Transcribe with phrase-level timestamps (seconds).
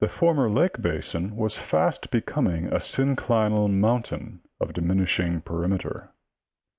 [0.09, 6.09] former lake basin was fast becoming a synclinal mountain of diminishing perimeter.